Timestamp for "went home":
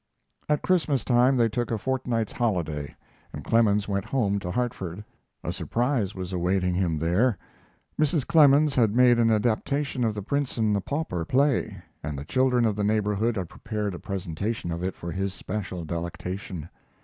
3.87-4.39